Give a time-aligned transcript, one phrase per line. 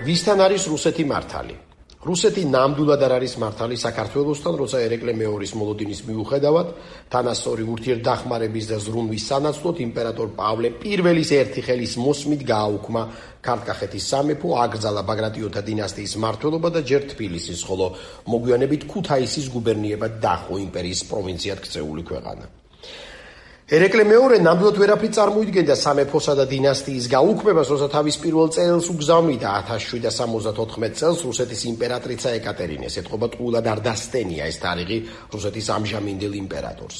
[0.00, 1.54] ვისთან არის რუსეთი მართალი?
[2.00, 6.68] რუსეთი ნამდვილად არ არის მართალი საქართველოსთან, როცა ერეკლე მეორის მოლოდინის მიუხედავად,
[7.12, 13.02] თანასწორი ურთიერთდახმარების და ზრუნვის სანაცვლოდ იმპერატორ პავლე პირველის ერთი ხელის მოსმით გააუქმა
[13.44, 17.86] ქართკახეთის სამეფო, აკრძალა ბაგრატიოთა დინასტიის მმართველობა და ჯერ თბილისის, ხოლო
[18.32, 22.44] მოგვიანებით ქუთაისის გუბერნიებად დახვო იმპერიის პროვინციად ქცეული ქვეყანა.
[23.70, 30.98] ერეკლე მეორე ნამდვილად ვერაფრით წარმოიდგენდა სამეფოსა და დინასტიის გაუქმებას, როცა თავის პირველ წელს უგზავნიდა 1774
[30.98, 32.98] წელს რუსეთის იმპერატრიცა ეკატერინეს.
[32.98, 34.98] ეთყობა ტყუილად არ დასტენია ეს თარიღი
[35.30, 36.98] რუსეთის ამჟამინდელ იმპერატორს.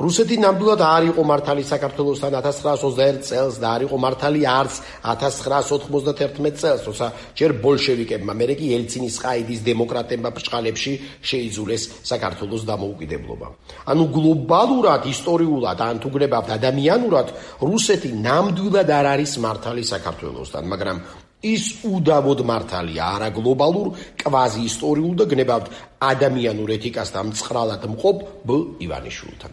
[0.00, 4.74] რუსეთი ნამდვილად არ იყო მართალი საქართველოსთან 1921 წელს და არ იყო მართალი არც
[5.04, 7.06] 1991 წელს, როცა
[7.36, 13.46] ჯერ ბოლშევიკებმა, მერე კი ელცინის ყაიდის დემოკრატებმა ბრჭყალებში შეიძულეს საქართველოს დამოუკიდებლობა.
[13.92, 17.28] ანუ გლობალურად, ისტორიულად, ან თუ გრებავთ ადამიანურად,
[17.60, 20.96] რუსეთი ნამდვილად არ არის მართალი საქართველოსთან, მაგრამ
[21.40, 23.88] ის უდავოდ მართალია არა გლობალურ,
[24.20, 25.66] კვაზი ისტორიულ და გნებავთ
[26.04, 28.50] ადამიანურ ეთიკასთან მწრალად მყოფ ბ
[28.84, 29.52] ივანიშვილთან.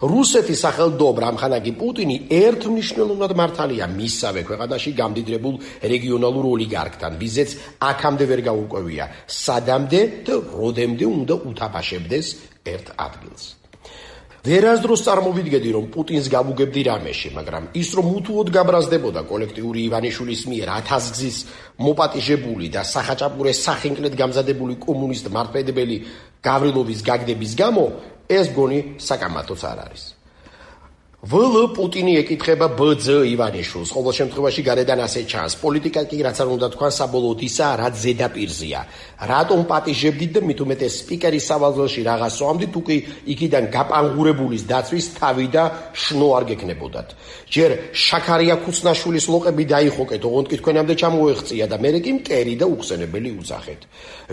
[0.00, 5.54] რუსეთის სახელმწიფო ამხანაგი პუტინი ერთმნიშვნელოვნად მართალია მისავე ქვეყანაში გამდიდრებულ
[5.92, 7.50] რეგიონალურ ოლიგარქთან, ვიზეც
[7.90, 12.26] აქამდე ვერ გაურკვევია, სადამდე და როდემდე უნდა უთაფაშებდეს
[12.64, 13.44] ერთ ადგილს.
[14.40, 21.10] ვერასდროს წარმოვიდგედი რომ პუტინს გამუგებდი რამეში, მაგრამ ის რომ უთუოდ გაბრაზდებოდა კოლექტიური ივანიშვილის მიერ 1000
[21.12, 21.38] გზის
[21.84, 25.96] მოპატიჟებული და სახაჭაპურე სახინკლეთ გამზადებული კომუნისტ მართლმადიდებელი
[26.40, 27.84] გავრილოვის გაგდების გამო
[28.32, 30.19] ეს გონი საკამათოც არ არის.
[31.20, 35.52] ვლ პუტინი ეკითხება ბძ ივანიშვილს, ყოველ შემთხვევაში გარედან ასე ჩანს.
[35.60, 38.80] პოლიტიკა კი რაც არ უნდა თქვა საბოლოოდ ისა, რაც ზედაპირზეა.
[39.28, 42.96] რატომ პატიჟებდით და მით უმეტეს სპიკერის სავალზოში რაღაც სვამდით, თუ კი
[43.36, 47.08] იქიდან გაპანგურებულის დაცვის თავი და შნო არ გეკნებოდათ.
[47.52, 53.30] ჯერ შაქარია ქუცნაშვილის ლოყები დაიხოკეთ, ოღონდ კი თქვენამდე ჩამოეღწია და მერე კი მტერი და უხსენებელი
[53.44, 53.80] უძახეთ.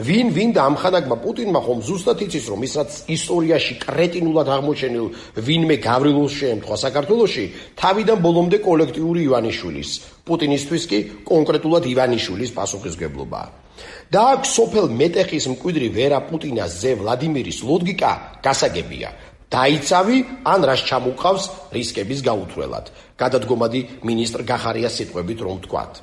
[0.08, 5.76] ვინ ვინ და ამხანაგმა პუტინმა ხომ ზუსტად იცის რომ ის რაც ისტორიაში კრეტინულად აღმოჩენილ ვინმე
[5.84, 7.46] გავრილოს შეემთხვა საქართველოსი
[7.82, 9.92] თავიდან ბოლომდე კოლექტიური ივანიშვილის
[10.28, 13.68] პუტინისთვის კი კონკრეტულად ივანიშვილის პასუხისგებლობაა
[14.12, 18.12] და აქ სოფელ მეტეხის მკვიდრი ვერა პუტინას ზე ვლადიმირის ლოგიკა
[18.46, 19.10] გასაგებია.
[19.48, 21.44] დაიცავი ან რას ჩამოყავს
[21.76, 22.86] რისკების გაუთვლელად.
[23.22, 25.94] გადადგომადი მინისტრ გახარიას სიტყვებით რომ ვთქვათ.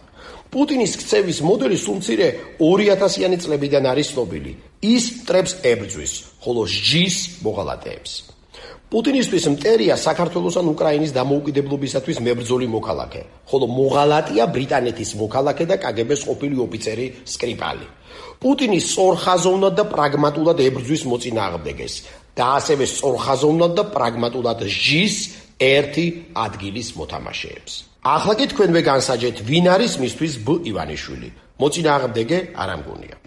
[0.53, 2.29] პუტინის ქცევის მოდელი სულცირე
[2.61, 4.53] 2000-იანი წლებიდან არის ცნობილი.
[4.85, 6.12] ის ტრებს ებრძვის
[6.45, 8.34] ხოლო ჟის მოღალატეებს
[8.94, 16.56] პუტინისტვის მტერია საქართველოს ან უკრაინის დამოუკიდებლობისათვის მებრძოლი მოქალაქე, ხოლო მოღალატია ბრიტანეთის მოქალაქე და კგბ-ს ყოფილი
[16.62, 17.87] ოფიცერი სკრიპალი.
[18.38, 21.94] პუტინი სწორხაზოვნად და პრაგმატულად ებრძვის მოწინააღმდეგეს
[22.38, 25.16] და ასევე სწორხაზოვნად და პრაგმატულად ჟის
[25.59, 26.06] ერთი
[26.47, 27.72] ადგილის მოთამაშეებს.
[28.15, 31.28] ახლა კი თქვენვე განსაჯეთ, ვინ არის მისთვის ბ ივანიშვილი?
[31.59, 33.24] მოწინააღმდეგე არ ამგონია.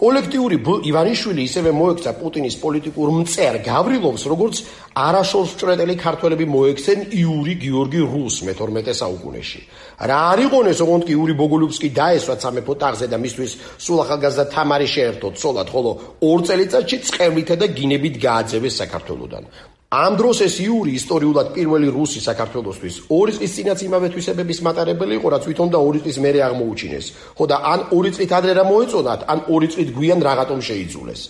[0.00, 0.56] კოლექტიური
[0.88, 4.56] ივანიშვილი ისევე მოექცა პუტინის პოლიტიკურ მწერ გავრილოვს, როგორც
[4.96, 9.60] არაშორს ჭრეტელი ქართველები მოექცენ იური გიორგი რუს მე-12 საუკუნეში.
[10.08, 15.28] რა არიყონეს, ოღონდ კი იური ბოგოლუბსკი დაესვა სამეფო ტახტზე და მისთვის სულ ახალგაზრდა თამარი შეერთო
[15.36, 15.90] ცოლად, ხოლო
[16.24, 19.44] ორ წელიწადში წყევლითა და გინებით გააძევეს საქართველოსდან.
[19.90, 25.26] ამ დროს ეს იური ისტორიულად პირველი რუსი საქართველოსთვის ორი წლის წინაც იმავე თვისებების მატარებელი იყო,
[25.34, 27.06] რაც თვითონ და ორი წლის მერე აღმოუჩინეს.
[27.34, 31.20] ხო და ან ორი წლით ადრე რა მოეწონათ, ან ორი წლით გვიან რაღაცომ შეიძულეს.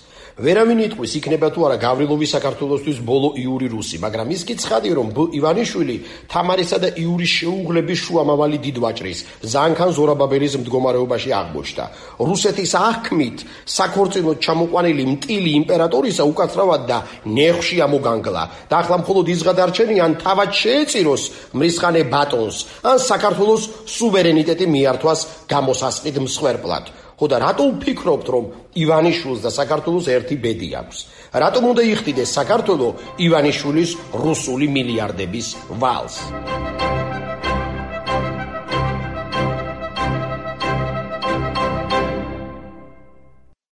[0.40, 5.08] ვერავინ იტყვის იქნება თუ არა გავრილოვი საქართველოსთვის ბოლო იური რუსი, მაგრამ ის კი ცხადია რომ
[5.36, 5.96] ივანიშვილი
[6.32, 9.18] თამარისა და იურის შეუღლების შუამავალი დიდვაჭრის
[9.52, 11.84] ზანქან ზორაბაბელის მდგომარეობაში აღმოჩნდა.
[12.24, 13.38] რუსეთის აღქმით
[13.76, 16.98] საქორწინო ჩამოყვანილი მტილი იმპერატორისა უკაცრავად და
[17.36, 23.62] ნეხში ამოგანგლა და ახლა მხოლოდ ის გადარჩენიან თავად შეეწიროს მრისხანე ბატონს ან საქართველოს
[23.92, 25.20] სუვერენიტეტი მიართვას
[25.52, 26.84] გამოსასყიდ მსხვერპლად.
[27.20, 28.44] ხო და რატო ვფიქრობთ რომ
[28.80, 30.98] ივანიშვილს და საქართველოს ერთი ბედი აქვს?
[31.36, 32.88] რატომ უნდა იხდიდეს საქართველო
[33.20, 33.90] ივანიშვილის
[34.24, 35.46] რუსული მილიარდების
[35.76, 36.16] ვალს?